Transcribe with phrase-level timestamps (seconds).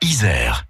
[0.00, 0.64] Isère.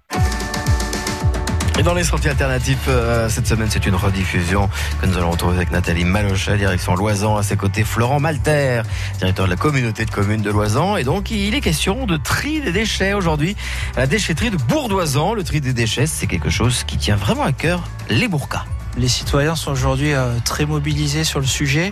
[1.79, 4.69] Et dans les sorties alternatifs, euh, cette semaine, c'est une rediffusion
[5.01, 7.35] que nous allons retrouver avec Nathalie Malochet, direction Loisan.
[7.35, 8.83] À ses côtés, Florent Malter,
[9.17, 10.97] directeur de la communauté de communes de Loisan.
[10.97, 13.55] Et donc, il est question de tri des déchets aujourd'hui.
[13.95, 15.33] La déchetterie de Bourdoisan.
[15.33, 18.65] Le tri des déchets, c'est quelque chose qui tient vraiment à cœur les Bourcas.
[18.95, 21.91] Les citoyens sont aujourd'hui euh, très mobilisés sur le sujet.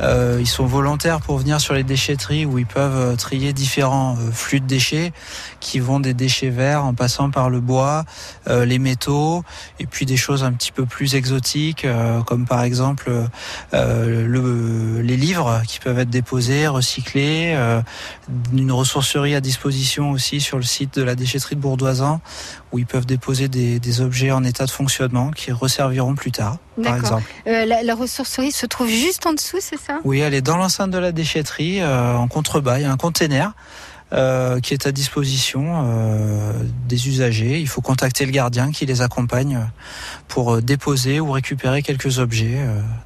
[0.00, 4.16] Euh, ils sont volontaires pour venir sur les déchetteries où ils peuvent euh, trier différents
[4.32, 5.12] flux de déchets
[5.60, 8.04] qui vont des déchets verts en passant par le bois,
[8.46, 9.44] les métaux
[9.80, 11.86] et puis des choses un petit peu plus exotiques
[12.26, 13.10] comme par exemple
[13.72, 17.58] le, les livres qui peuvent être déposés, recyclés,
[18.52, 22.20] une ressourcerie à disposition aussi sur le site de la déchetterie de Bourdoisan
[22.70, 26.37] où ils peuvent déposer des, des objets en état de fonctionnement qui resserviront plus tard
[26.82, 27.22] par exemple.
[27.46, 30.00] Euh, la, la, ressourcerie se trouve juste en dessous, c'est ça?
[30.04, 32.78] Oui, elle est dans l'enceinte de la déchetterie, euh, en contrebas.
[32.78, 33.52] Il y a un container
[34.12, 35.84] euh, qui est à disposition
[36.88, 37.60] des usagers.
[37.60, 39.60] Il faut contacter le gardien qui les accompagne
[40.28, 42.58] pour déposer ou récupérer quelques objets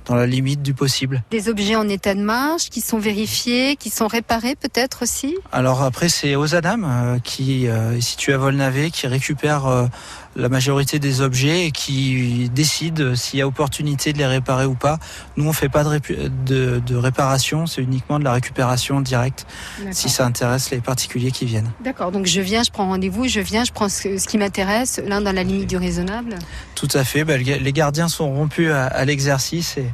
[0.04, 1.24] dans la limite du possible.
[1.30, 5.36] Des objets en état de marche, qui sont vérifiés, qui sont réparés peut-être aussi?
[5.50, 9.88] Alors après, c'est aux Adam qui est situé à Volnavé qui récupère
[10.36, 14.74] la majorité des objets et qui décide s'il y a opportunité de les réparer ou
[14.74, 14.98] pas.
[15.36, 16.00] Nous, on fait pas de,
[16.46, 19.46] de, de réparation, c'est uniquement de la récupération directe
[19.90, 21.70] si ça intéresse les particuliers qui viennent.
[21.84, 25.00] D'accord, donc je viens, je prends rendez-vous, je viens, je prends ce, ce qui m'intéresse,
[25.06, 26.36] l'un dans la limite du raisonnable
[26.74, 29.86] Tout à fait, ben, les gardiens sont rompus à, à l'exercice et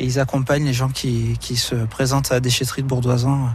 [0.00, 3.50] et ils accompagnent les gens qui, qui, se présentent à la déchetterie de Bourdoisan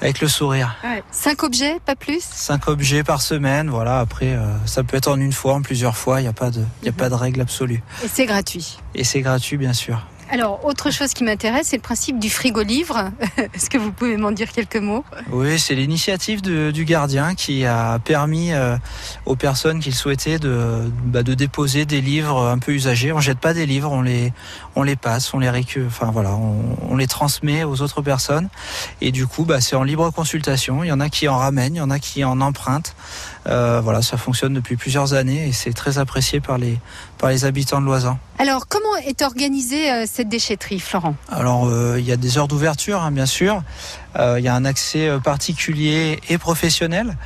[0.00, 0.74] avec le sourire.
[0.82, 1.02] Ouais.
[1.10, 2.22] Cinq objets, pas plus?
[2.22, 4.00] Cinq objets par semaine, voilà.
[4.00, 6.50] Après, euh, ça peut être en une fois, en plusieurs fois, il n'y a, pas
[6.50, 6.96] de, y a mm -hmm.
[6.96, 7.82] pas de règle absolue.
[8.02, 8.78] Et c'est gratuit?
[8.94, 9.98] Et c'est gratuit, bien sûr.
[10.32, 13.10] Alors, autre chose qui m'intéresse, c'est le principe du frigo-livre.
[13.52, 15.04] Est-ce que vous pouvez m'en dire quelques mots?
[15.30, 18.78] Oui, c'est l'initiative du gardien qui a permis euh,
[19.26, 23.12] aux personnes qui le souhaitaient de, bah, de déposer des livres un peu usagés.
[23.12, 24.32] On jette pas des livres, on les,
[24.74, 25.50] on les passe, on les
[25.86, 28.48] enfin voilà, on, on, les transmet aux autres personnes.
[29.02, 30.82] Et du coup, bah, c'est en libre consultation.
[30.82, 32.94] Il y en a qui en ramènent, il y en a qui en empruntent.
[33.48, 36.78] Euh, voilà, ça fonctionne depuis plusieurs années et c'est très apprécié par les,
[37.22, 38.18] par les habitants de Loisan.
[38.40, 41.14] Alors, comment est organisée euh, cette déchetterie, Florent?
[41.30, 43.62] Alors, euh, il y a des heures d'ouverture, hein, bien sûr.
[44.18, 47.16] Euh, il y a un accès particulier et professionnel.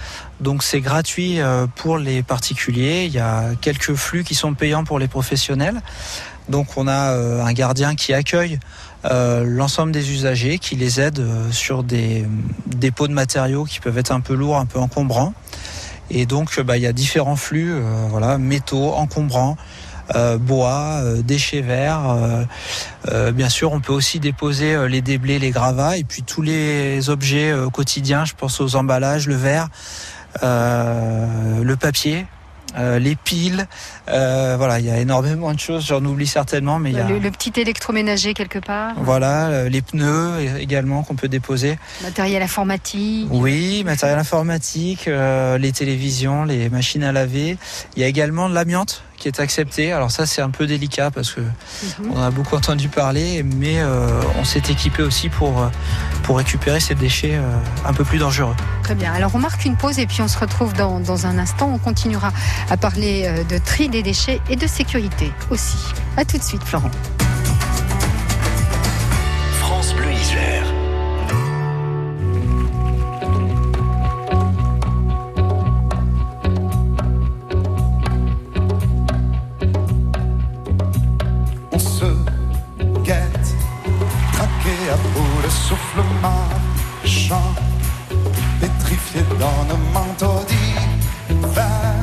[0.41, 1.39] Donc, c'est gratuit
[1.77, 3.07] pour les particuliers.
[3.07, 5.81] Il y a quelques flux qui sont payants pour les professionnels.
[6.51, 8.59] Donc, on a un gardien qui accueille
[9.03, 12.27] l'ensemble des usagers, qui les aide sur des
[12.67, 15.33] dépôts de matériaux qui peuvent être un peu lourds, un peu encombrants.
[16.11, 17.73] Et donc, bah, il y a différents flux,
[18.11, 19.57] voilà, métaux, encombrants,
[20.39, 22.17] bois, euh, déchets verts.
[23.34, 27.55] bien sûr, on peut aussi déposer les déblais, les gravats, et puis tous les objets
[27.72, 28.25] quotidiens.
[28.25, 29.69] Je pense aux emballages, le verre,
[30.43, 32.27] le papier.
[32.78, 33.66] Euh, les piles,
[34.09, 35.87] euh, voilà, il y a énormément de choses.
[35.87, 38.95] J'en oublie certainement, mais il y a le, le, petit électroménager quelque part.
[38.99, 41.78] Voilà, les pneus également qu'on peut déposer.
[42.03, 43.28] Matériel informatique.
[43.31, 47.56] Oui, matériel informatique, euh, les télévisions, les machines à laver.
[47.97, 49.93] Il y a également de l'amiante qui est accepté.
[49.93, 52.12] Alors ça c'est un peu délicat parce que mm -hmm.
[52.15, 55.54] on a beaucoup entendu parler, mais euh, on s'est équipé aussi pour
[56.22, 58.56] pour récupérer ces déchets euh, un peu plus dangereux.
[58.82, 59.12] Très bien.
[59.12, 61.69] Alors on marque une pause et puis on se retrouve dans, dans un instant.
[61.72, 62.31] On continuera
[62.71, 65.78] à parler euh, de tri des déchets et de sécurité aussi.
[66.16, 66.91] À tout de suite, Florent.
[69.60, 70.75] France Bleu Isère.
[89.93, 91.95] Manteaux d'hiver,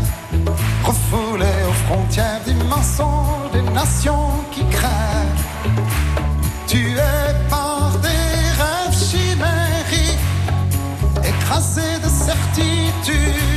[0.84, 5.44] refoulé aux frontières du mensonge des nations qui crèvent,
[6.68, 6.96] tué
[7.50, 10.20] par des rêves chimériques,
[11.24, 13.53] écrasé de certitude,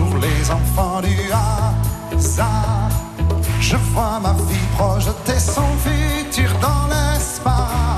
[0.00, 2.88] les enfants du hasard.
[3.60, 7.91] Je vois ma vie projeter son futur dans l'espace.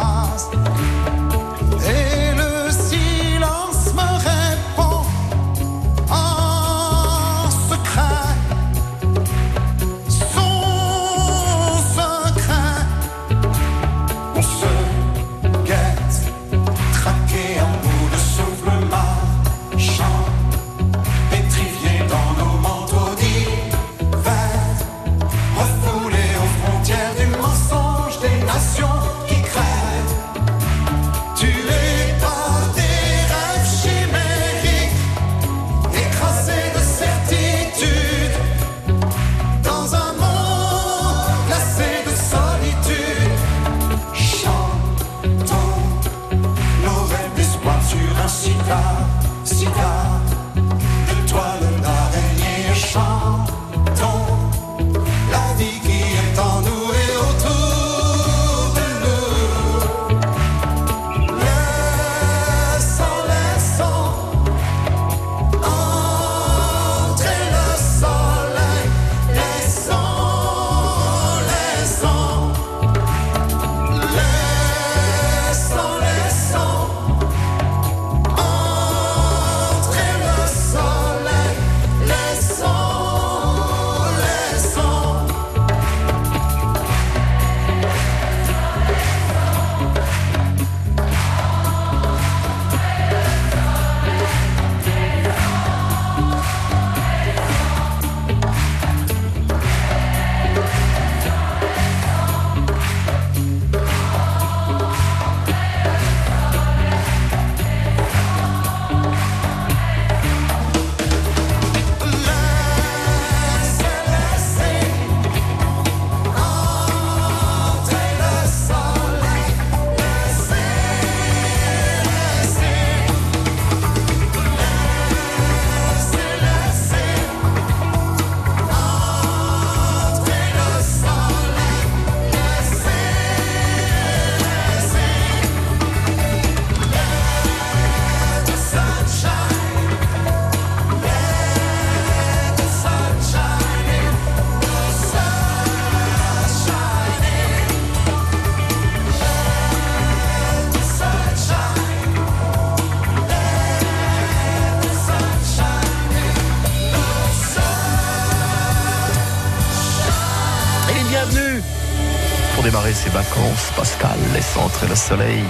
[162.65, 165.45] Démarrer ces vacances, Pascal, les centres et le soleil.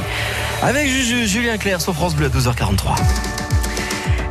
[0.63, 2.97] Avec Julien Clerc sur France Bleu à 12h43.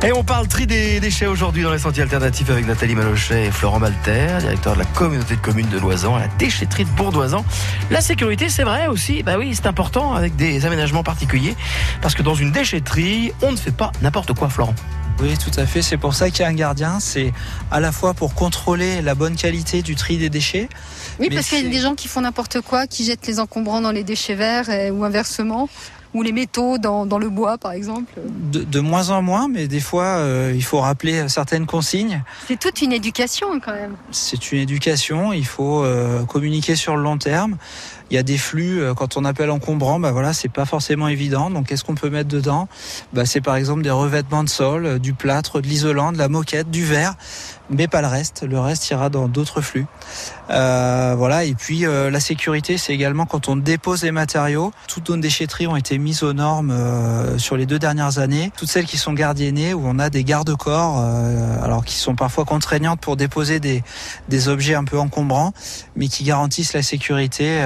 [0.06, 3.50] Et on parle tri des déchets aujourd'hui dans les sentiers alternatifs avec Nathalie Malochet et
[3.50, 7.42] Florent Malter, directeur de la communauté de communes de Loisan, à la déchetterie de Bourdoisan.
[7.90, 11.56] La sécurité, c'est vrai aussi, bah oui, c'est important avec des aménagements particuliers,
[12.02, 14.74] parce que dans une déchetterie, on ne fait pas n'importe quoi, Florent.
[15.20, 15.80] Oui, tout à fait.
[15.80, 17.00] C'est pour ça qu'il y a un gardien.
[17.00, 17.32] C'est
[17.70, 20.68] à la fois pour contrôler la bonne qualité du tri des déchets.
[21.18, 23.80] Oui, parce qu'il y a des gens qui font n'importe quoi, qui jettent les encombrants
[23.80, 25.68] dans les déchets verts ou inversement,
[26.12, 28.12] ou les métaux dans, dans le bois, par exemple.
[28.52, 32.22] De, de moins en moins, mais des fois, euh, il faut rappeler certaines consignes.
[32.46, 33.96] C'est toute une éducation quand même.
[34.10, 35.32] C'est une éducation.
[35.32, 37.56] Il faut euh, communiquer sur le long terme.
[38.10, 38.80] Il y a des flux.
[38.80, 41.50] euh, quand on appelle encombrant, bah voilà, c'est pas forcément évident.
[41.50, 42.68] Donc, qu'est-ce qu'on peut mettre dedans?
[43.12, 46.28] Bah, C'est par exemple des revêtements de sol, euh, du plâtre, de l'isolant, de la
[46.28, 47.14] moquette, du verre,
[47.70, 48.44] mais pas le reste.
[48.48, 49.86] Le reste ira dans d'autres flux.
[50.50, 51.44] Euh, voilà.
[51.44, 54.72] Et puis la sécurité, c'est également quand on dépose les matériaux.
[54.86, 56.74] Toutes nos déchetteries ont été mises aux normes
[57.38, 58.52] sur les deux dernières années.
[58.56, 60.98] Toutes celles qui sont gardiennées, où on a des garde-corps,
[61.62, 63.82] alors qui sont parfois contraignantes pour déposer des,
[64.48, 65.52] objets un peu encombrants,
[65.96, 67.62] mais qui garantissent la sécurité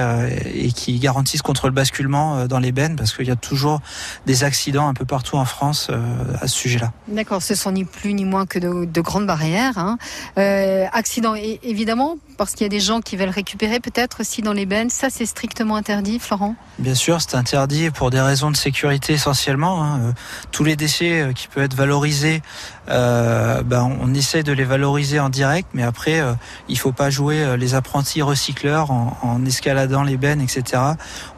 [0.53, 3.81] et qui garantissent contre le basculement euh, dans les bennes, parce qu'il y a toujours
[4.25, 5.99] des accidents un peu partout en France euh,
[6.41, 6.91] à ce sujet-là.
[7.07, 9.77] D'accord, ce sont ni plus ni moins que de, de grandes barrières.
[9.77, 9.97] Hein.
[10.37, 14.41] Euh, accident, et, évidemment, parce qu'il y a des gens qui veulent récupérer peut-être aussi
[14.41, 14.89] dans les bennes.
[14.89, 19.83] Ça, c'est strictement interdit, Florent Bien sûr, c'est interdit pour des raisons de sécurité essentiellement.
[19.83, 19.99] hein.
[19.99, 20.11] Euh,
[20.51, 22.41] Tous les déchets euh, qui peuvent être valorisés,
[22.89, 26.23] euh, ben, on essaie de les valoriser en direct, mais après,
[26.69, 30.81] il faut pas jouer les apprentis recycleurs en, escaladant les bennes, etc.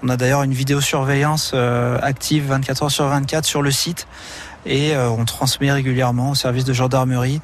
[0.03, 1.53] On a d'ailleurs une vidéosurveillance
[2.01, 4.07] active 24 heures sur 24 sur le site
[4.65, 7.41] et euh, on transmet régulièrement au service de gendarmerie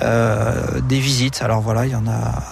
[0.00, 1.42] euh, des visites.
[1.42, 2.42] Alors voilà, il y en a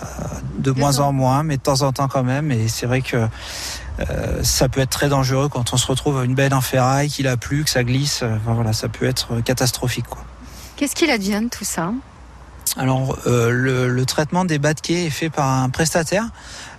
[0.58, 2.50] de moins en moins, mais de temps en temps quand même.
[2.50, 6.24] Et c'est vrai que euh, ça peut être très dangereux quand on se retrouve à
[6.24, 8.20] une benne en ferraille, qu'il a plu, que ça glisse.
[8.22, 10.06] Euh, Enfin, voilà, ça peut être catastrophique.
[10.76, 11.92] Qu'est-ce qu'il advient de tout ça?
[12.76, 16.28] Alors, euh, le, le traitement des bas de quai est fait par un prestataire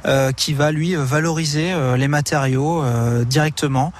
[0.06, 3.92] euh, qui va lui euh, valoriser euh, les matériaux euh, directement.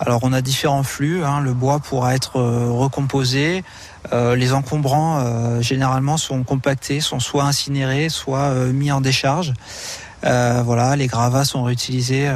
[0.00, 1.24] Alors, on a différents flux.
[1.24, 1.40] hein.
[1.40, 3.64] Le bois pourra être euh, recomposé.
[4.12, 9.52] Euh, les encombrants, euh, généralement, sont compactés, sont soit incinérés, soit mis en décharge.
[10.22, 12.30] Voilà, les gravats sont réutilisés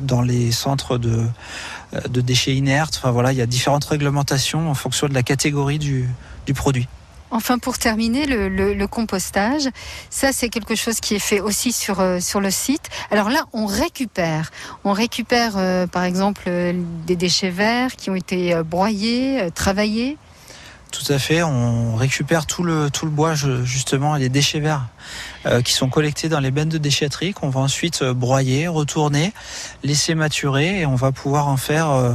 [0.00, 1.22] dans les centres de,
[2.08, 2.96] de déchets inertes.
[2.98, 6.08] Enfin voilà, il y a différentes réglementations en fonction de la catégorie du,
[6.46, 6.88] du produit.
[7.34, 9.68] Enfin, pour terminer, le, compostage,
[10.08, 12.90] ça c'est quelque chose qui est fait aussi sur, euh, sur le site.
[13.10, 14.52] Alors là, on récupère.
[14.84, 16.72] On récupère, euh, par exemple, euh,
[17.06, 20.16] des déchets verts qui ont été broyés, travaillés.
[20.94, 24.86] Tout à fait, on récupère tout le, tout le bois justement et les déchets verts
[25.44, 29.32] euh, qui sont collectés dans les bennes de déchetterie qu'on va ensuite euh, broyer, retourner,
[29.82, 32.14] laisser maturer et on va pouvoir en faire euh,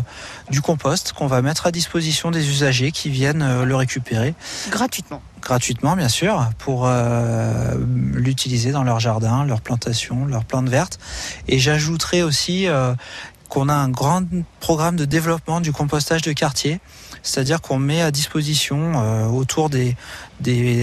[0.49, 4.33] du compost qu'on va mettre à disposition des usagers qui viennent euh, le récupérer
[4.69, 5.21] gratuitement.
[5.41, 7.75] gratuitement bien sûr pour euh,
[8.13, 10.99] l'utiliser dans leur jardin, leur plantation, leurs plantes vertes.
[11.49, 12.93] Et j'ajouterai aussi euh,
[13.49, 14.23] qu'on a un grand
[14.59, 16.79] programme de développement du compostage de quartier,
[17.23, 19.95] c'est-à-dire qu'on met à disposition euh, autour des,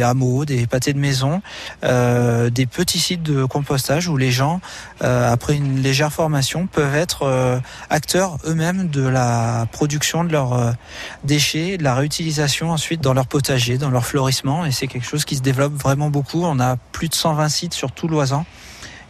[0.03, 1.41] hameaux, des pâtés de maison,
[1.85, 4.61] euh, des petits sites de compostage où les gens,
[5.03, 10.75] euh, après une légère formation, peuvent être acteurs eux-mêmes de la production de leurs
[11.25, 14.67] déchets, de la réutilisation ensuite dans leur potager, dans leur florissement.
[14.67, 16.45] Et c'est quelque chose qui se développe vraiment beaucoup.
[16.45, 18.45] On a plus de 120 sites sur tout l'Oisan.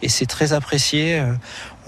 [0.01, 1.19] Et c'est très apprécié.
[1.19, 1.33] Euh,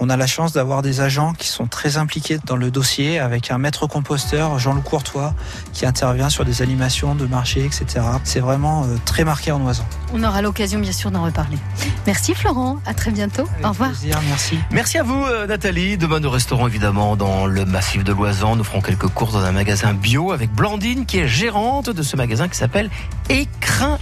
[0.02, 3.50] On a la chance d'avoir des agents qui sont très impliqués dans le dossier, avec
[3.50, 5.34] un maître composteur, Jean-Loup Courtois,
[5.74, 7.84] qui intervient sur des animations de marché, etc.
[8.24, 9.84] C'est vraiment euh, très marqué en Oisan.
[10.14, 11.58] On aura l'occasion bien sûr d'en reparler.
[12.06, 13.42] Merci Florent, à très bientôt.
[13.52, 13.90] Avec Au revoir.
[13.90, 14.58] plaisir, merci.
[14.70, 15.98] Merci à vous, euh, Nathalie.
[15.98, 18.56] Demain, nous resterons évidemment dans le massif de Loisan.
[18.56, 22.16] Nous ferons quelques courses dans un magasin bio avec Blandine, qui est gérante de ce
[22.16, 22.88] magasin qui s'appelle
[23.28, 23.98] Écrin